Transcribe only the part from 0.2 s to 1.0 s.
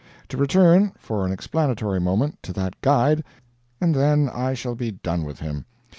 To return,